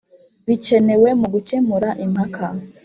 [0.47, 2.47] Bikenewe Mu Gukemura Impaka